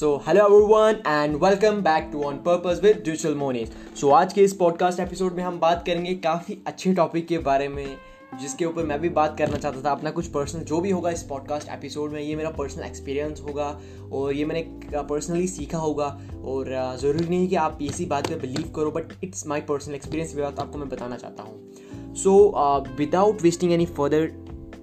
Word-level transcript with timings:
So 0.00 0.10
hello 0.26 0.44
everyone 0.44 1.02
and 1.06 1.34
welcome 1.44 1.80
back 1.82 2.08
to 2.12 2.22
on 2.22 2.36
purpose 2.36 2.80
with 2.82 3.02
digital 3.04 3.34
Monis 3.34 3.72
so 4.00 4.10
आज 4.10 4.32
के 4.32 4.42
इस 4.42 4.52
podcast 4.52 5.00
episode 5.00 5.32
में 5.32 5.42
हम 5.44 5.58
बात 5.60 5.82
करेंगे 5.86 6.14
काफ़ी 6.14 6.56
अच्छे 6.66 6.92
टॉपिक 6.94 7.26
के 7.28 7.38
बारे 7.38 7.68
में, 7.68 7.96
जिसके 8.40 8.64
ऊपर 8.64 8.82
मैं 8.82 9.00
भी 9.00 9.08
बात 9.08 9.36
करना 9.38 9.56
चाहता 9.56 9.82
था, 9.84 9.90
अपना 9.90 10.10
कुछ 10.10 10.26
पर्सनल 10.26 10.62
जो 10.62 10.80
भी 10.80 10.90
होगा 10.90 11.10
इस 11.10 11.22
पॉडकास्ट 11.22 11.68
एपिसोड 11.68 12.12
में, 12.12 12.20
ये 12.22 12.36
मेरा 12.36 12.50
पर्सनल 12.50 12.84
एक्सपीरियंस 12.84 13.40
होगा 13.40 13.80
और 14.12 14.34
ये 14.34 14.44
मैंने 14.44 14.62
पर्सनली 14.94 15.48
सीखा 15.48 15.78
होगा 15.78 16.06
और 16.44 16.96
ज़रूरी 17.00 17.28
नहीं 17.28 17.48
कि 17.48 17.56
आप 17.56 17.78
इसी 17.82 18.06
बात 18.06 18.28
पे 18.28 18.36
बिलीव 18.36 18.72
करो 18.76 18.90
but 18.90 19.12
it's 19.24 19.46
my 19.46 19.60
personal 19.60 19.94
experience 19.94 20.34
बात 20.36 20.60
आपको 20.60 20.78
मैं 20.78 20.88
बताना 20.88 21.16
चाहता 21.16 21.42
हूँ। 21.42 22.14
So 22.14 22.52
without 22.98 23.42
wasting 23.42 23.72
any 23.72 23.86
further 23.86 24.32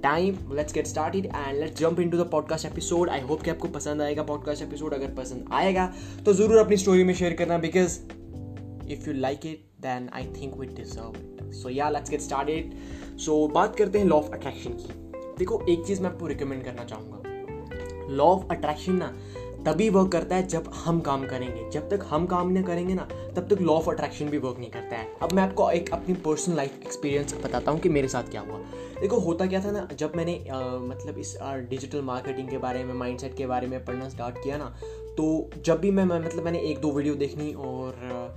time 0.04 0.38
let's 0.54 0.74
get 0.74 0.88
started 0.88 1.26
and 1.26 1.60
let's 1.60 1.80
jump 1.80 2.00
into 2.00 2.18
the 2.18 2.30
podcast 2.32 2.66
episode 2.66 3.10
I 3.10 3.22
hope 3.22 3.42
कि 3.42 3.50
आपको 3.50 3.68
पसंद 3.68 4.02
आएगा 4.02 4.24
पॉडकास्ट 4.24 4.64
एपिसोड 4.64 4.94
अगर 4.94 5.14
पसंद 5.14 5.50
आएगा 5.52 5.94
तो 6.26 6.34
ज़रूर 6.34 6.58
अपनी 6.58 6.78
स्टोरी 6.78 7.04
में 7.04 7.14
शेयर 7.14 7.34
करना 7.34 7.58
because 7.58 8.00
if 8.92 9.10
you 9.10 9.14
like 9.14 9.46
it 9.46 9.66
then 9.82 10.10
I 10.14 10.24
think 10.24 10.58
we 10.58 10.68
deserve 10.68 11.48
it 11.48 11.54
so 11.54 11.70
yeah 11.70 11.90
let's 11.90 12.10
get 12.10 12.22
started 12.22 12.74
so 13.18 13.48
बात 13.48 13.76
करते 13.76 14.00
हैं 14.00 14.06
लॉ 14.06 14.16
ऑफ़ 14.16 14.32
अट्रैक्शन 14.32 14.72
की। 14.72 14.94
देखो, 15.38 15.66
एक 15.70 15.86
चीज़ 15.88 16.02
मैं 16.02 16.10
आपको 16.10 16.28
रिकमेंड 16.28 16.64
करना 16.64 16.84
चाहूँगा। 16.84 17.22
लॉ 18.10 18.26
ऑफ़ 18.26 18.44
अट्रैक्शन 18.52 18.94
ना, 18.94 19.08
तभी 19.66 19.90
वर्क 19.90 20.12
करता 20.12 20.36
है 20.36 20.48
जब 20.48 20.72
हम 20.86 21.00
काम 21.00 21.26
करेंगे। 21.28 21.70
जब 21.70 21.90
तक 21.90 22.06
हम 22.10 22.26
काम 22.26 22.50
नहीं 22.50 22.64
करेंगे 22.64 22.94
ना, 22.94 23.08
तब 23.36 23.48
तक 23.52 23.62
लॉ 23.62 23.74
ऑफ़ 23.74 23.90
अट्रैक्शन 23.90 24.26
भी 24.26 24.38
वर्क 24.38 24.60
नहीं 24.60 24.72
करता 24.72 24.96
है। 24.96 25.08
अब 25.22 25.34
मैं 25.34 25.44
आपको 25.44 25.70
एक 25.72 25.90
अपनी 25.94 26.16
पर्सनल 26.16 26.56
लाइफ 26.56 26.82
एक्सपीरियंस 26.82 27.34
बताता 27.46 27.72
हूँ 27.72 27.80
कि 27.80 27.90
मेरे 27.90 28.08
साथ 28.08 28.24
क्या 28.24 28.42
हुआ। 28.42 28.60
देखो 29.02 29.20
होता 29.20 29.46
क्या 29.46 29.64
था 29.66 29.72
ना 29.72 29.88
जब 30.00 30.14
मैंने 30.16 30.34
आ, 30.52 30.60
मतलब 30.78 31.18
इस 31.18 31.38
डिजिटल 31.70 32.02
मार्केटिंग 32.02 32.50
के 32.50 32.58
बारे 32.58 32.84
में 32.84 32.94
माइंडसेट 32.94 33.38
के 33.38 33.46
बारे 33.46 33.68
में 33.68 33.84
पढ़ना 33.86 34.10
स्टार्ट 34.10 34.38
किया 34.38 34.58
ना 34.58 34.74
तो 35.18 35.50
जब 35.66 35.80
भी 35.80 35.92
मैं 35.92 36.06
मैं 36.06 36.20
मतलब 36.20 36.46
मैंने 36.46 36.60
एक 36.60 36.80
दो 36.80 36.92
वीडियो 36.92 37.16
देखनी 37.16 37.54
और 37.54 38.36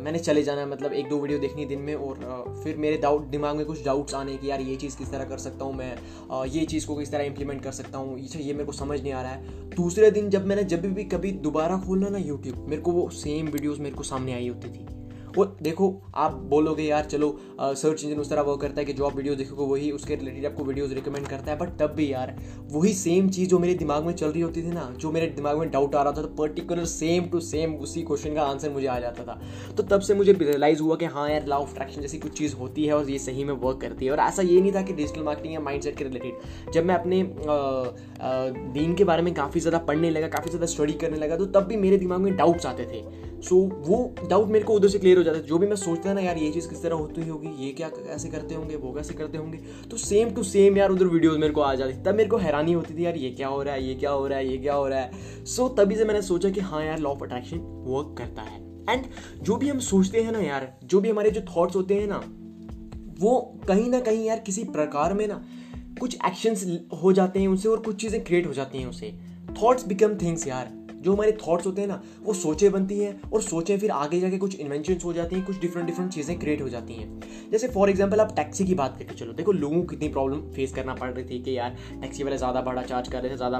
मैंने 0.00 0.18
चले 0.18 0.42
जाना 0.42 0.64
मतलब 0.66 0.92
एक 0.92 1.08
दो 1.08 1.18
वीडियो 1.18 1.38
देखनी 1.38 1.64
दिन 1.64 1.78
में 1.78 1.94
और 1.94 2.62
फिर 2.64 2.76
मेरे 2.76 2.96
डाउट 2.96 3.26
दिमाग 3.26 3.56
में 3.56 3.64
कुछ 3.66 3.84
डाउट्स 3.84 4.14
आने 4.14 4.36
कि 4.36 4.50
यार 4.50 4.60
ये 4.60 4.76
चीज़ 4.76 4.96
किस 4.98 5.10
तरह 5.12 5.24
कर 5.24 5.38
सकता 5.38 5.64
हूँ 5.64 5.74
मैं 5.74 6.44
ये 6.44 6.64
चीज़ 6.64 6.86
को 6.86 6.96
किस 6.96 7.12
तरह 7.12 7.24
इंप्लीमेंट 7.24 7.62
कर 7.62 7.72
सकता 7.72 7.98
हूँ 7.98 8.18
ये 8.18 8.42
ये 8.42 8.52
मेरे 8.52 8.64
को 8.64 8.72
समझ 8.72 9.00
नहीं 9.02 9.12
आ 9.12 9.22
रहा 9.22 9.32
है। 9.32 9.70
दूसरे 9.70 10.10
दिन 10.10 10.30
जब 10.30 10.46
मैंने 10.46 10.64
जब 10.64 10.86
भी 10.94 11.04
कभी 11.04 11.32
दोबारा 11.46 11.76
खोलना 11.78 12.08
ना 12.08 12.18
यूट्यूब 12.18 12.66
मेरे 12.68 12.82
को 12.82 12.92
वो 12.92 13.08
सेम 13.08 13.48
वीडियोज़ 13.48 13.80
मेरे 13.80 13.96
को 13.96 14.02
सामने 14.02 14.32
आई 14.32 14.48
होती 14.48 14.68
थी। 14.68 14.86
देखो, 15.36 15.86
आप 16.14 16.32
बोलोगे, 16.50 16.82
यार, 16.82 17.04
चलो 17.04 17.28
सर्च 17.60 18.04
इंजन 18.04 18.20
उस 18.20 18.30
तरह 18.30 18.42
वो 18.42 18.56
करता 18.56 18.80
है 18.80 18.84
कि 18.84 18.92
जो 18.92 19.04
आप 19.06 19.16
वीडियो 19.16 19.34
देखोगे, 19.34 19.64
वही 19.64 19.90
उसके 19.90 20.14
रिलेटेड 20.14 20.46
आपको 20.46 20.64
वीडियोज़ 20.64 20.94
रिकमेंड 20.94 21.26
करता 21.28 21.50
है. 21.52 21.58
बट 21.58 21.76
तब 21.78 21.94
भी 21.96 22.12
यार, 22.12 22.34
वही 22.72 22.92
सेम 22.94 23.28
चीज़ 23.28 23.48
जो 23.50 23.58
मेरे 23.58 23.74
दिमाग 23.74 24.04
में 24.06 24.12
चल 24.14 24.28
रही 24.28 24.40
होती 24.42 24.62
थी 24.62 24.70
ना, 24.70 24.88
जो 24.98 25.10
मेरे 25.12 25.26
दिमाग 25.36 25.58
में 25.58 25.70
डाउट 25.70 25.94
आ 25.94 26.02
रहा 26.02 26.12
था 26.12 26.22
तो 26.22 26.28
पर्टिकुलर 26.36 26.84
सेम 26.86 27.28
टू 27.30 27.40
सेम 27.42 27.74
उसी 27.76 28.02
क्वेश्चन 28.02 28.34
का 28.34 28.42
आंसर 28.44 28.70
मुझे 28.70 28.86
आ 28.86 28.98
जाता 29.00 29.24
था। 29.24 29.40
तो 29.76 29.82
तब 29.84 30.00
से 30.00 30.14
मुझे 30.14 30.32
रियलाइज़ 30.34 30.82
हुआ 30.82 30.96
कि 30.96 31.04
हाँ 31.06 31.28
यार 31.30 31.46
लॉ 31.46 31.58
ऑफ़ 31.58 31.72
अट्रैक्शन 31.72 32.02
जैसी 32.02 32.18
कुछ 32.18 32.38
चीज़ 32.38 32.54
होती 32.56 32.84
है 32.84 32.94
और 32.94 33.10
ये 33.10 33.18
सही 33.18 33.44
में 33.44 33.54
वर्क 33.54 33.80
करती 33.80 34.06
है। 34.06 34.12
और 34.12 34.18
ऐसा 34.20 34.42
ये 34.42 34.60
नहीं 34.60 34.72
था 34.74 34.82
कि 34.82 34.92
डिजिटल 34.92 35.22
मार्केटिंग 35.22 35.54
या 35.54 35.60
माइंड 35.60 35.82
के 35.86 36.04
रिलेटेड 36.04 36.72
जब 36.72 36.84
मैं 36.84 36.94
अपने 36.94 37.22
दीन 38.72 38.94
के 38.94 39.04
बारे 39.04 39.22
में 39.22 39.32
काफ़ी 39.34 39.60
ज़्यादा 39.60 39.78
पढ़ने 39.80 40.10
लगा, 40.10 40.28
काफ़ी 40.28 40.50
ज़्यादा 40.50 40.66
स्टडी 40.66 40.92
करने 40.94 41.18
लगा 41.18 41.36
तो 41.36 41.46
तब 41.48 41.66
भी 41.66 41.76
मेरे 41.76 41.96
दिमाग 41.98 42.20
में 42.20 42.34
डाउट्स 42.36 42.66
आते 42.66 42.84
थे। 42.84 43.02
सो 43.44 43.54
so, 43.54 43.88
वो 43.88 44.28
डाउट 44.28 44.48
मेरे 44.48 44.64
को 44.64 44.74
उधर 44.74 44.88
से 44.88 44.98
क्लियर 44.98 45.18
हो 45.18 45.22
जाता 45.22 45.38
है। 45.38 45.44
जो 45.44 45.58
भी 45.58 45.66
मैं 45.66 45.76
सोचता 45.76 46.08
है 46.08 46.14
ना 46.14 46.20
यार 46.20 46.38
ये 46.38 46.50
चीज़ 46.50 46.68
किस 46.68 46.82
तरह 46.82 46.94
होती 46.94 47.28
होगी 47.28 47.48
ये 47.64 47.72
क्या 47.72 47.88
कैसे 47.88 48.28
करते 48.28 48.54
होंगे 48.54 48.76
वो 48.76 48.92
कैसे 48.92 49.14
करते 49.14 49.38
होंगे? 49.38 49.58
तो 49.90 49.96
सेम 49.96 50.30
टू 50.30 50.42
सेम 50.42 50.76
यार 50.76 50.90
उधर 50.90 51.06
वीडियोस 51.06 51.38
मेरे 51.38 51.52
को 51.52 51.60
आ 51.60 51.74
जाती। 51.74 51.92
तब 52.02 52.14
मेरे 52.14 52.28
को 52.28 52.36
हैरानी 52.36 52.72
होती 52.72 52.94
थी 52.94 53.04
यार 53.06 53.16
ये 53.16 53.30
क्या 53.30 53.48
हो 53.48 53.62
रहा 53.62 53.74
है 53.74 53.84
ये 53.84 53.94
क्या 53.94 54.10
हो 54.10 54.26
रहा 54.26 54.38
है 54.38 54.48
ये 54.48 54.58
क्या 54.58 54.74
हो 54.74 54.88
रहा 54.88 54.98
है। 54.98 55.44
सो 55.44 55.68
so, 55.68 55.76
तभी 55.78 55.96
से 55.96 56.04
मैंने 56.04 56.22
सोचा 56.22 56.50
कि 56.50 56.60
हाँ 56.60 56.84
यार 56.84 56.98
लॉ 56.98 57.10
ऑफ़ 57.10 57.22
अट्रैक्शन 57.24 57.58
वर्क 57.86 58.14
करता 58.18 58.42
है। 58.42 58.62
एंड 58.90 59.04
जो 59.42 59.56
भी 59.56 59.68
हम 59.68 59.78
सोचते 59.78 60.22
हैं 60.22 60.32
ना 60.32 60.40
यार 60.40 60.72
जो 60.84 61.00
भी 61.00 61.10
हमारे 61.10 61.30
जो 61.30 61.40
थाट्स 61.40 61.76
होते 61.76 61.94
हैं 61.94 62.06
ना 62.06 62.22
वो 63.20 63.38
कहीं 63.68 63.88
ना 63.90 64.00
कहीं 64.00 64.24
यार 64.24 64.38
किसी 64.38 64.64
प्रकार 64.64 65.14
में 65.14 65.26
ना 65.28 65.44
कुछ 66.00 66.16
एक्शंस 66.26 66.64
हो 67.02 67.12
जाते 67.12 67.40
हैं 67.40 67.48
उनसे 67.48 67.68
और 67.68 67.80
कुछ 67.80 68.00
चीज़ें 68.00 68.24
क्रिएट 68.24 68.46
हो 68.46 68.52
जाती 68.52 68.78
हैं 68.78 68.86
उसे 68.86 69.12
थाट्स 69.50 69.86
बिकम 69.86 70.16
थिंग्स 70.18 70.46
यार। 70.46 70.83
जो 71.04 71.12
हमारे 71.12 71.32
थॉट्स 71.40 71.66
होते 71.66 71.80
हैं 71.80 71.88
ना, 71.88 72.02
वो 72.22 72.34
सोचें 72.34 72.70
बनती 72.72 72.98
हैं 72.98 73.30
और 73.30 73.42
सोचें 73.42 73.78
फिर 73.78 73.90
आगे 73.92 74.20
जाके 74.20 74.38
कुछ 74.38 74.54
इन्वेंशन 74.56 74.98
हो 75.04 75.12
जाती 75.12 75.36
हैं, 75.36 75.44
कुछ 75.44 75.60
डिफरेंट 75.60 75.86
डिफरेंट 75.86 76.12
चीज़ें 76.12 76.38
क्रिएट 76.38 76.62
हो 76.62 76.68
जाती 76.68 76.94
हैं। 76.94 77.50
जैसे 77.50 77.68
फॉर 77.68 77.90
एग्ज़ाम्पल 77.90 78.20
आप 78.20 78.34
टैक्सी 78.36 78.64
की 78.64 78.74
बात 78.74 78.96
करके 78.98 79.14
चलो, 79.14 79.32
देखो 79.32 79.52
लोगों 79.54 79.80
को 79.80 79.86
कितनी 79.86 80.08
प्रॉब्लम 80.08 80.40
फेस 80.52 80.72
करना 80.74 80.94
पड़ 80.94 81.10
रही 81.10 81.24
थी 81.24 81.42
कि 81.42 81.56
यार 81.56 81.76
टैक्सी 82.00 82.24
वाले 82.24 82.36
ज़्यादा 82.38 82.60
भाड़ा 82.62 82.82
चार्ज 82.84 83.08
कर 83.08 83.22
रहे 83.22 83.30
थे, 83.30 83.36
ज़्यादा 83.36 83.58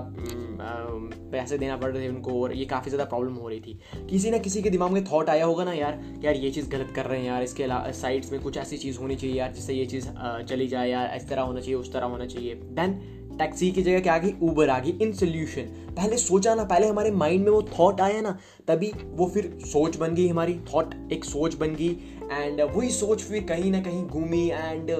पैसे 1.32 1.56
देना 1.58 1.76
पड़ 1.76 1.90
रहे 1.92 2.02
थे 2.02 2.08
उनको 2.08 2.42
और 2.42 2.52
ये 2.54 2.64
काफ़ी 2.66 2.90
ज़्यादा 2.90 3.04
प्रॉब्लम 3.06 3.34
हो 3.34 3.48
रही 3.48 3.60
थी। 3.60 3.78
किसी 4.10 4.30
ना 4.30 4.38
किसी 4.38 4.62
के 4.62 4.70
दिमाग 4.70 4.90
में 4.92 5.04
थॉट 5.04 5.30
आया 5.30 5.44
होगा 5.44 5.64
ना 5.64 5.72
यार 5.72 6.00
यार 6.24 6.34
ये 6.36 6.50
चीज़ 6.50 6.68
गलत 6.70 6.92
कर 6.96 7.06
रहे 7.06 7.18
हैं 7.20 7.26
यार, 7.26 7.42
इसके 7.42 7.66
साइड्स 7.94 8.32
में 8.32 8.40
कुछ 8.42 8.56
ऐसी 8.58 8.76
चीज़ 8.78 8.98
होनी 8.98 9.16
चाहिए 9.16 9.36
यार, 9.36 9.52
जिससे 9.52 9.74
ये 9.74 9.86
चीज़ 9.86 10.08
चली 10.48 10.66
जाए 10.68 10.90
यार, 10.90 11.16
इस 11.16 11.28
तरह 11.28 11.42
होना 11.42 11.60
चाहिए, 11.60 11.74
उस 11.74 11.92
तरह 11.92 12.06
होना 12.06 12.26
चाहिए। 12.26 12.54
देन 12.54 12.98
टैक्सी 13.38 13.70
की 13.72 13.82
जगह 13.82 14.00
क्या 14.00 14.14
आ 14.14 14.18
गई 14.18 14.34
ऊबर 14.42 14.68
आ 14.68 14.78
गई, 14.78 14.90
इन 15.02 15.12
सोल्यूशन 15.12 15.62
पहले 15.96 16.16
सोचा 16.16 16.54
ना, 16.54 16.64
पहले 16.64 16.86
हमारे 16.86 17.10
माइंड 17.10 17.44
में 17.44 17.50
वो 17.52 17.62
थॉट 17.70 18.00
आया 18.00 18.20
ना, 18.20 18.38
तभी 18.68 18.92
वो 19.04 19.26
फिर 19.26 19.52
सोच 19.64 19.96
बन 19.96 20.14
गई 20.14 20.28
हमारी 20.28 20.58
थॉट 20.74 20.94
एक 21.12 21.24
सोच 21.24 21.54
बन 21.54 21.74
गई 21.74 21.90
एंड 22.32 22.60
वही 22.60 22.90
सोच 22.90 23.22
फिर 23.22 23.44
कहीं 23.44 23.70
ना 23.70 23.80
कहीं 23.80 24.06
घूमी 24.06 24.48
एंड 24.48 24.90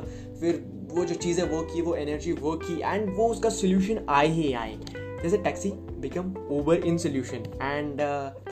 फिर 0.41 0.63
वो 0.93 1.05
जो 1.05 1.15
चीज़ें 1.15 1.45
वर्क 1.45 1.69
की, 1.75 1.81
वो 1.83 1.95
एनर्जी 1.95 2.33
वर्क 2.33 2.63
की 2.65 2.81
एंड 2.83 3.17
वो 3.17 3.29
उसका 3.29 3.49
सोल्यूशन 3.51 4.05
आए 4.09 4.29
ही 4.29 4.53
आए. 4.53 4.77
जैसे 5.23 5.37
taxi 5.39 5.71
become 6.01 6.35
over 6.53 6.77
in 6.77 6.99
solution 6.99 7.45
and 7.63 8.01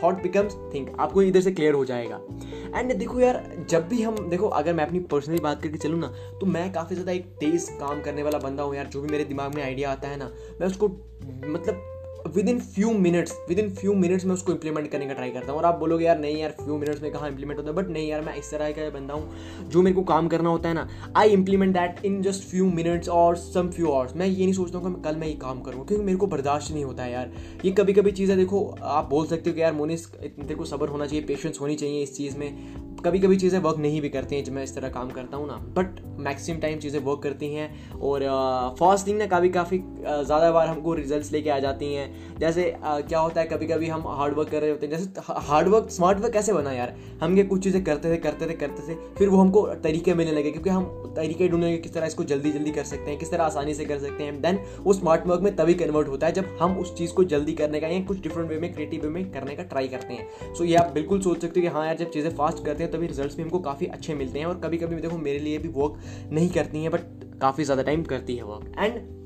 thought 0.02 0.22
becomes 0.22 0.54
think 0.74 0.96
आपको 1.00 1.22
इधर 1.22 1.40
से 1.40 1.52
क्लियर 1.52 1.74
हो 1.74 1.84
जाएगा. 1.84 2.20
एंड 2.74 2.92
देखो 2.92 3.20
यार, 3.20 3.42
जब 3.70 3.88
भी 3.88 4.02
हम 4.02 4.16
देखो, 4.30 4.48
अगर 4.48 4.74
मैं 4.74 4.86
अपनी 4.86 5.00
पर्सनली 5.00 5.40
बात 5.40 5.62
करके 5.62 5.78
चलूँ 5.78 5.98
ना 6.00 6.12
तो 6.40 6.46
मैं 6.46 6.72
काफ़ी 6.72 6.94
ज़्यादा 6.94 7.12
एक 7.12 7.26
तेज़ 7.40 7.70
काम 7.80 8.00
करने 8.00 8.22
वाला 8.22 8.38
बंदा 8.38 8.62
हूँ 8.62 8.74
यार, 8.76 8.86
जो 8.86 9.00
भी 9.02 9.08
मेरे 9.08 9.24
दिमाग 9.24 9.54
में 9.54 9.62
आइडिया 9.62 9.90
आता 9.92 10.08
है 10.08 10.16
ना, 10.16 10.30
मैं 10.60 10.66
उसको 10.66 10.88
मतलब 11.46 11.88
within 12.48 12.58
few 12.60 12.90
minutes 12.90 13.32
within 13.58 13.70
few 13.70 13.94
minutes 13.94 14.24
में 14.24 14.32
उसको 14.34 14.52
इंप्लीमेंट 14.52 14.90
करने 14.90 15.06
का 15.06 15.14
ट्राई 15.14 15.30
करता 15.30 15.52
हूँ। 15.52 15.58
और 15.60 15.64
आप 15.64 15.78
बोलोगे, 15.78 16.04
यार, 16.04 16.18
नहीं 16.18 16.36
यार 16.36 16.50
फ्यू 16.50 16.76
मिनट्स 16.78 17.02
में 17.02 17.10
कहाँ 17.12 17.28
इंप्लीमेंट 17.28 17.58
होता 17.58 17.70
है? 17.70 17.76
बट 17.76 17.88
नहीं 17.88 18.08
यार, 18.08 18.20
मैं 18.20 18.34
इस 18.34 18.50
तरह 18.50 18.70
का 18.70 18.88
बंदा 18.90 19.14
हूँ 19.14 19.68
जो 19.68 19.82
मेरे 19.82 19.96
को 19.96 20.02
काम 20.02 20.28
करना 20.28 20.48
होता 20.48 20.68
है 20.68 20.74
ना। 20.74 20.88
I 21.16 21.28
implement 21.28 21.72
that 21.74 22.04
in 22.04 22.20
just 22.22 22.42
few 22.42 22.66
minutes 22.66 23.08
और 23.08 23.36
सम 23.36 23.70
फ्यू 23.70 23.90
आवर्स 23.90 24.16
मैं 24.16 24.26
ये 24.26 24.44
नहीं 24.44 24.54
सोचता 24.54 24.78
हूँ 24.78 24.94
कि 24.94 25.02
कल 25.02 25.16
मैं 25.16 25.28
ये 25.28 25.34
काम 25.34 25.60
करूँ 25.60 25.86
क्योंकि 25.86 26.04
मेरे 26.04 26.18
को 26.18 26.26
बर्दाश्त 26.26 26.72
नहीं 26.72 26.84
होता 26.84 27.02
है 27.02 27.12
यार। 27.12 27.32
ये 27.64 27.70
कभी 27.70 27.92
कभी 27.92 28.12
चीज़ें 28.12 28.36
देखो, 28.36 28.64
आप 28.82 29.08
बोल 29.10 29.26
सकते 29.26 29.50
हो 29.50 29.54
कि, 29.54 29.62
यार 29.62 29.72
मोनिस 29.72 30.06
तेरे 30.14 30.54
को 30.54 30.64
सबर 30.64 30.88
होना 30.88 31.06
चाहिए 31.06 31.24
पेशेंस 31.24 31.58
होनी 31.60 31.74
चाहिए 31.74 32.02
इस 32.02 32.16
चीज़ 32.16 32.36
में। 32.38 32.91
कभी 33.04 33.18
कभी 33.18 33.36
चीज़ें 33.36 33.58
वर्क 33.60 33.78
नहीं 33.78 34.00
भी 34.00 34.08
करती 34.08 34.36
हैं, 34.36 34.44
जब 34.44 34.52
मैं 34.52 34.62
इस 34.64 34.74
तरह 34.74 34.88
काम 34.90 35.10
करता 35.10 35.36
हूँ 35.36 35.46
ना। 35.48 35.54
बट 35.76 36.00
मैक्सिमम 36.20 36.58
टाइम 36.60 36.78
चीज़ें 36.78 36.98
वर्क 37.00 37.22
करती 37.22 37.52
हैं 37.54 37.98
और 38.00 38.22
फ़र्स्ट 38.78 39.06
थिंग 39.06 39.18
ना 39.18 39.26
कभी 39.28 39.48
काफ़ी 39.50 39.78
ज़्यादा 39.78 40.50
बार 40.52 40.68
हमको 40.68 40.94
रिजल्ट्स 40.94 41.32
लेके 41.32 41.50
आ 41.50 41.58
जाती 41.58 41.92
हैं। 41.94 42.38
जैसे 42.38 42.72
क्या 42.82 43.18
होता 43.18 43.40
है 43.40 43.46
कभी 43.46 43.66
कभी 43.66 43.88
हम 43.88 44.02
हार्ड 44.08 44.34
वर्क 44.34 44.48
कर 44.48 44.60
रहे 44.60 44.70
होते 44.70 44.86
हैं। 44.86 44.96
जैसे 44.96 45.32
हार्ड 45.48 45.68
वर्क 45.68 45.90
स्मार्ट 45.90 46.18
वर्क 46.18 46.32
कैसे 46.32 46.52
बना 46.52 46.72
यार? 46.72 46.94
हम 47.22 47.36
ये 47.36 47.44
कुछ 47.44 47.62
चीज़ें 47.64 47.82
करते 47.84 48.12
थे 48.12 48.16
करते 48.18 48.46
थे 48.48 48.54
करते 48.56 48.88
थे, 48.88 48.96
फिर 49.18 49.28
वो 49.28 49.38
हमको 49.38 49.66
तरीके 49.82 50.14
मिलने 50.14 50.32
लगे, 50.32 50.50
क्योंकि 50.50 50.70
हम 50.70 50.84
तरीके 51.16 51.48
ढूँढने 51.48 51.66
लगे 51.66 51.78
किस 51.78 51.94
तरह 51.94 52.06
इसको 52.06 52.24
जल्दी 52.24 52.52
जल्दी 52.52 52.70
कर 52.70 52.84
सकते 52.84 53.10
हैं, 53.10 53.18
किस 53.18 53.30
तरह 53.30 53.44
आसानी 53.44 53.74
से 53.74 53.84
कर 53.84 53.98
सकते 53.98 54.24
हैं। 54.24 54.40
देन 54.42 54.58
वो 54.80 54.92
स्मार्ट 54.92 55.26
वर्क 55.26 55.40
में 55.42 55.54
तभी 55.56 55.74
कन्वर्ट 55.74 56.08
होता 56.08 56.26
है, 56.26 56.32
जब 56.32 56.56
हम 56.60 56.78
उस 56.78 56.94
चीज़ 56.98 57.12
को 57.14 57.24
जल्दी 57.26 57.52
करने 57.54 57.80
का 57.80 57.88
या 57.88 58.00
कुछ 58.04 58.20
डिफरेंट 58.22 58.48
वे 58.50 58.58
में 58.58 58.72
क्रिएटिव 58.74 59.02
वे 59.02 59.08
में 59.10 59.30
करने 59.32 59.56
का 59.56 59.62
ट्राई 59.64 59.88
करते 59.88 60.14
हैं। 60.14 60.54
सो 60.54 60.64
ये 60.64 60.76
आप 60.76 60.92
बिल्कुल 60.94 61.20
सोच 61.22 61.40
सकते 61.42 61.60
हो 61.60 61.62
कि 61.62 61.74
हाँ 61.74 61.86
यार, 61.86 61.96
जब 61.96 62.10
चीज़ें 62.10 62.30
फास्ट 62.36 62.64
करते 62.64 62.82
हैं 62.82 62.90
तभी 62.92 63.06
रिज़ल्ट 63.06 63.36
भी 63.36 63.42
हमको 63.42 63.58
काफ़ी 63.60 63.86
अच्छे 63.86 64.14
मिलते 64.14 64.38
हैं 64.38 64.46
और 64.46 64.60
कभी 64.60 64.78
कभी 64.78 64.96
देखो 64.96 65.18
मेरे 65.18 65.38
लिए 65.38 65.58
भी 65.58 65.68
वर्क 65.68 65.98
नहीं 66.32 66.50
करती 66.50 66.82
हैं 66.82 66.90
बट 66.90 67.40
काफ़ी 67.40 67.64
ज़्यादा 67.64 67.82
टाइम 67.82 68.02
करती 68.04 68.36
है 68.36 68.42
वर्क 68.42 68.72
एंड 68.78 69.20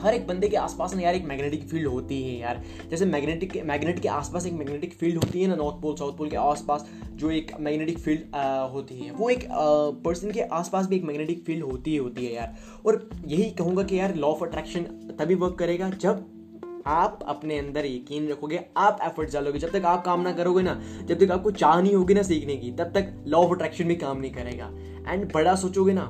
हर 0.00 0.14
एक 0.14 0.26
बंदे 0.26 0.48
के 0.48 0.56
आसपास 0.56 0.94
ना 0.94 1.00
यार 1.02 1.14
एक 1.14 1.24
मैग्नेटिक 1.24 1.66
फ़ील्ड 1.68 1.86
होती 1.86 2.22
है 2.22 2.38
यार। 2.38 2.62
जैसे 2.90 3.04
मैग्नेटिक 3.04 3.56
मैग्नेट 3.66 3.98
के 4.00 4.08
आसपास 4.08 4.46
एक 4.46 4.52
मैग्नेटिक 4.52 4.94
फ़ील्ड 4.94 5.16
होती 5.16 5.42
है 5.42 5.48
ना 5.48 5.56
नॉर्थ 5.56 5.80
पोल 5.82 5.94
साउथ 5.96 6.16
पोल 6.18 6.28
के 6.30 6.36
आसपास 6.36 6.88
जो 7.14 7.30
एक 7.30 7.52
मैग्नेटिक 7.60 7.98
फ़ील्ड 7.98 8.36
होती 8.72 8.98
है। 8.98 9.10
वो 9.12 9.28
एक 9.30 9.46
पर्सन 10.04 10.30
के 10.30 10.40
आसपास 10.40 10.86
भी 10.86 10.96
एक 10.96 11.04
मैग्नेटिक 11.04 11.44
फ़ील्ड 11.46 11.64
होती 11.64 11.90
ही 11.90 11.96
होती 11.96 12.24
है 12.26 12.34
यार। 12.34 12.56
और 12.86 13.08
यही 13.26 13.50
कहूँगा 13.50 13.82
कि 13.82 13.98
यार 13.98 14.14
लॉ 14.14 14.28
ऑफ़ 14.28 14.44
अट्रैक्शन 14.44 14.84
तभी 15.20 15.34
वर्क 15.34 15.58
करेगा 15.58 15.90
जब 15.90 16.26
आप 16.86 17.18
अपने 17.26 17.58
अंदर 17.58 17.86
यकीन 17.86 18.28
रखोगे, 18.28 18.60
आप 18.76 18.98
एफर्ट 19.02 19.32
डालोगे। 19.32 19.58
जब 19.58 19.70
तक 19.72 19.84
आप 19.84 20.04
काम 20.04 20.20
ना 20.20 20.32
करोगे 20.32 20.62
ना, 20.62 20.80
जब 21.04 21.18
तक 21.18 21.30
आपको 21.30 21.50
चाह 21.50 21.80
नहीं 21.80 21.94
होगी 21.94 22.14
ना 22.14 22.22
सीखने 22.22 22.56
की, 22.56 22.70
तब 22.70 22.92
तक 22.94 23.12
लॉ 23.26 23.38
ऑफ़ 23.38 23.52
अट्रैक्शन 23.52 23.84
भी 23.84 23.96
काम 23.96 24.18
नहीं 24.18 24.32
करेगा। 24.32 24.70
एंड 25.08 25.32
बड़ा 25.32 25.54
सोचोगे 25.54 25.92
ना, 25.92 26.04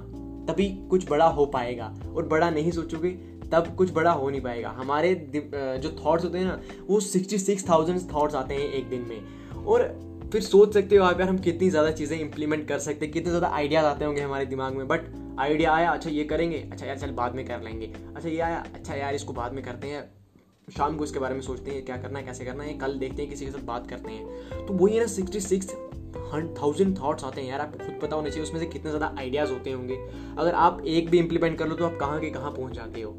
तभी 0.49 0.69
कुछ 0.91 1.09
बड़ा 1.11 1.27
हो 1.27 1.47
पाएगा। 1.47 1.93
और 2.17 2.27
बड़ा 2.29 2.51
नहीं 2.51 2.71
सोचोगे, 2.71 3.11
तब 3.53 3.75
कुछ 3.77 3.93
बड़ा 3.93 4.11
हो 4.11 4.31
नहीं 4.31 4.41
पाएगा। 4.41 4.69
हमारे 4.71 5.15
जो 5.35 5.97
थॉट्स 6.05 6.25
होते 6.25 6.39
हैं 6.39 6.45
ना, 6.45 6.61
वो 6.89 7.01
सिक्सटी 7.01 7.39
सिक्स 7.39 7.69
थाउज़ेंड 7.69 8.01
थाट्स 8.01 8.35
आते 8.35 8.55
हैं 8.55 8.69
एक 8.69 8.89
दिन 8.89 9.03
में। 9.03 9.65
और 9.65 9.83
फिर 10.33 10.43
सोच 10.43 10.75
सकते 10.75 10.97
हो 10.97 11.05
आप, 11.05 11.21
यार, 11.21 11.29
हम 11.29 11.39
कितनी 11.39 11.69
ज़्यादा 11.71 11.91
चीज़ें 11.91 12.19
इंप्लीमेंट 12.21 12.67
कर 12.69 12.79
सकते 12.79 13.05
हैं, 13.05 13.13
कितने 13.15 13.31
ज़्यादा 13.31 13.49
आइडियाज़ 13.49 13.87
आते 13.87 14.05
होंगे 14.05 14.21
हमारे 14.21 14.47
दिमाग 14.47 14.75
में। 14.75 14.89
बट 14.89 15.13
आइडिया 15.41 15.73
आया 15.73 15.91
अच्छा 15.91 16.11
ये 16.11 16.25
करेंगे 16.25 16.59
अच्छा 16.73 16.87
यार, 16.87 16.99
चल, 16.99 17.11
बाद 17.11 17.35
में 17.35 17.45
कर 17.47 17.63
लेंगे। 17.63 17.93
अच्छा 18.17 18.29
ये 18.29 18.41
आया 18.41 18.65
अच्छा 18.75 18.95
यार, 18.95 19.15
इसको 19.15 19.33
बाद 19.33 19.53
में 19.53 19.65
करते 19.65 19.89
हैं। 19.89 20.22
शाम 20.69 20.97
को 20.97 21.05
इसके 21.05 21.19
बारे 21.19 21.35
में 21.35 21.41
सोचते 21.41 21.71
हैं 21.71 21.85
क्या 21.85 21.97
करना 21.97 22.19
है 22.19 22.25
कैसे 22.25 22.45
करना 22.45 22.65
है 22.65 22.75
कल 22.75 22.95
देखते 22.99 23.23
हैं 23.23 23.31
किसी 23.31 23.45
के 23.45 23.51
साथ 23.51 23.65
बात 23.65 23.89
करते 23.91 24.13
हैं। 24.13 24.67
तो 24.67 24.75
वही 24.75 24.95
है 24.95 25.01
ना 25.01 25.07
सिक्सटी 25.07 25.41
सिक्स 25.41 25.75
थाउज़ेंड 26.59 26.97
थाट्स 26.99 27.25
आते 27.25 27.41
हैं 27.41 27.49
यार 27.49 27.61
आपको 27.61 27.85
खुद 27.85 27.99
पता 28.03 28.17
होना 28.17 28.29
चाहिए 28.29 28.43
उसमें 28.43 28.61
से 28.61 28.67
कितने 28.67 28.91
ज़्यादा 28.91 29.15
आइडियाज़ 29.19 29.53
होते 29.53 29.73
होंगे। 29.73 29.97
अगर 30.39 30.55
आप 30.55 30.83
एक 30.87 31.11
भी 31.11 31.19
इंप्लीमेंट 31.19 31.59
कर 31.59 31.69
लो 31.69 31.75
तो 31.75 31.87
आप 31.87 31.97
कहाँ 32.01 32.21
के 32.21 32.31
कहाँ 32.31 32.51
पहुँच 32.51 32.73
जाते 32.73 33.01
हो। 33.01 33.17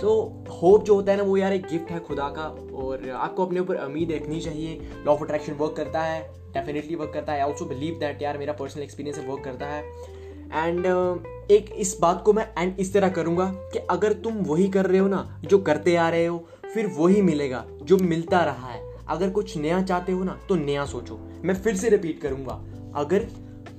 सो 0.00 0.06
so, 0.06 0.52
होप 0.52 0.84
जो 0.84 0.94
होता 0.94 1.12
है 1.12 1.18
ना 1.18 1.24
वो 1.24 1.36
यार 1.36 1.52
एक 1.52 1.66
गिफ्ट 1.66 1.90
है 1.90 2.00
खुदा 2.00 2.28
का 2.28 2.48
और 2.76 3.08
आपको 3.10 3.46
अपने 3.46 3.60
ऊपर 3.60 3.84
उम्मीद 3.84 4.12
रखनी 4.12 4.40
चाहिए। 4.40 4.80
लॉ 5.06 5.12
ऑफ़ 5.12 5.22
अट्रैक्शन 5.24 5.52
वर्क 5.52 5.76
करता 5.76 6.02
है 6.02 6.20
डेफिनेटली 6.54 6.94
वर्क 6.94 7.12
करता 7.14 7.32
है। 7.32 7.46
ऑल्सो 7.46 7.64
बिलीव 7.64 7.98
दैट 8.00 8.22
यार 8.22 8.38
मेरा 8.38 8.52
पर्सनल 8.52 8.82
एक्सपीरियंस 8.82 9.24
वर्क 9.28 9.44
करता 9.44 9.66
है। 9.66 9.82
एंड 10.46 10.86
uh, 10.86 11.26
एक 11.50 11.70
इस 11.76 11.96
बात 12.00 12.22
को 12.22 12.32
मैं 12.32 12.46
एंड 12.58 12.80
इस 12.80 12.92
तरह 12.92 13.08
करूँगा 13.08 13.44
कि 13.72 13.78
अगर 13.90 14.12
तुम 14.22 14.34
वही 14.44 14.68
कर 14.68 14.86
रहे 14.86 14.98
हो 14.98 15.08
ना 15.08 15.40
जो 15.44 15.58
करते 15.58 15.94
आ 15.96 16.08
रहे 16.08 16.26
हो 16.26 16.36
फिर 16.74 16.86
वही 16.86 17.22
मिलेगा 17.22 17.64
जो 17.82 17.96
मिलता 17.96 18.44
रहा 18.44 18.68
है। 18.68 18.84
अगर 19.08 19.30
कुछ 19.30 19.56
नया 19.56 19.82
चाहते 19.82 20.12
हो 20.12 20.24
ना 20.24 20.38
तो 20.48 20.54
नया 20.54 20.84
सोचो। 20.84 21.18
मैं 21.44 21.54
फिर 21.54 21.76
से 21.76 21.88
रिपीट 21.88 22.20
करूँगा। 22.20 22.64
अगर 22.94 23.26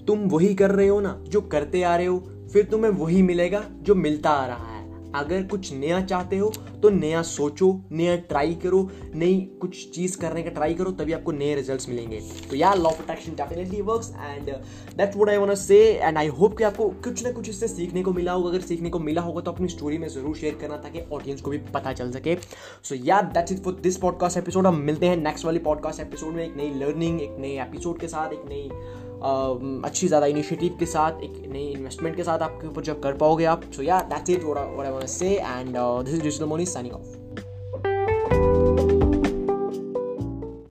तुम 0.08 0.20
वही 0.20 0.54
कर 0.56 0.72
रहे 0.72 0.88
हो 0.88 1.00
ना, 1.00 1.24
जो 1.28 1.42
करते 1.42 1.84
आ 1.84 1.96
रहे 1.96 2.06
हो, 2.06 2.20
फिर 2.54 2.66
तुम्हें 2.66 2.92
वही 2.92 3.22
मिलेगा 3.22 3.64
जो 3.82 3.96
मिलता 3.96 4.30
आ 4.30 4.46
रहा 4.46 4.76
है। 4.76 4.77
अगर 5.16 5.44
कुछ 5.44 5.72
नया 5.74 6.00
चाहते 6.02 6.38
हो 6.38 6.52
तो 6.84 6.90
नया 6.90 7.22
सोचो, 7.24 7.70
नया 7.92 8.16
ट्राई 8.30 8.54
करो, 8.56 8.90
नई 9.16 9.40
कुछ 9.62 9.90
चीज़ 9.92 10.18
करने 10.18 10.44
का 10.44 10.50
ट्राई 10.50 10.74
करो, 10.74 10.92
तभी 10.92 11.14
आपको 11.14 11.32
नए 11.32 11.54
रिजल्ट्स 11.56 11.90
मिलेंगे। 11.90 12.20
तो 12.50 12.56
यार 12.56 12.78
law 12.78 12.90
of 12.90 13.02
attraction 13.02 13.36
definitely 13.36 13.82
works 13.82 14.12
and 14.12 14.50
that's 14.98 15.16
what 15.16 15.30
I 15.30 15.38
want 15.38 15.50
to 15.50 15.56
say 15.56 15.80
and 15.94 16.18
I 16.18 16.28
hope 16.30 16.58
कि 16.58 16.64
आपको 16.64 16.90
कुछ 17.04 17.24
ना 17.24 17.32
कुछ 17.32 17.50
इससे 17.50 17.68
सीखने 17.68 18.04
को 18.04 18.14
मिला 18.14 18.32
होगा। 18.32 18.50
अगर 18.50 18.62
सीखने 18.62 18.90
को 18.90 19.00
मिला 19.00 19.22
होगा 19.22 19.42
तो 19.42 19.52
अपनी 19.52 19.68
स्टोरी 19.68 19.98
में 19.98 20.08
ज़रूर 20.08 20.36
शेयर 20.36 20.58
करना 20.62 20.78
ताकि 20.78 21.02
ऑडियंस 21.14 21.42
को 21.42 21.52
भी 21.52 21.58
पता 21.74 21.94
चल 21.94 22.12
सके। 22.12 22.38
सो 22.84 22.96
यार 22.96 23.32
that's 23.34 23.52
it 23.52 23.64
for 23.64 23.80
this 23.84 23.98
podcast 23.98 24.38
episode 24.38 24.68
हम 24.68 24.82
मिलते 24.82 25.08
हैं 25.08 25.18
नेक्स्ट 25.18 25.46
वाली 25.46 25.60
पॉडकास्ट 25.60 26.00
एपिसोड 26.00 26.34
में 26.34 26.46
एक 26.46 26.56
नई 26.58 26.74
लर्निंग 26.80 27.22
एक 27.22 27.36
नए 27.40 27.62
एपिसोड 27.62 28.00
के 28.00 28.08
साथ, 28.08 28.34
एक 28.34 28.46
नई 28.50 29.07
अच्छी 29.22 30.08
ज़्यादा 30.08 30.26
इनिशिएटिव 30.28 30.76
के 30.80 30.86
साथ, 30.86 31.22
एक 31.24 31.44
नई 31.52 31.66
इन्वेस्टमेंट 31.68 32.16
के 32.16 32.24
साथ 32.24 32.40
आपके 32.40 32.68
ऊपर 32.68 32.82
जब 32.84 33.02
कर 33.04 33.14
पाओगे 33.18 33.46
आप। 33.46 33.64
So 33.76 33.84
yeah 33.84 34.02
that's 34.10 34.30
it 34.30 34.44
what 34.44 34.58
I 34.58 34.92
want 34.92 35.02
to 35.02 35.08
say 35.10 35.30
and 35.30 35.78
this 35.78 36.14
is 36.14 36.22
digital 36.22 36.46
money 36.46 36.66
signing 36.66 36.96
off 36.96 37.27